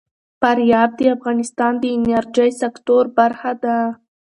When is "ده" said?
3.63-3.77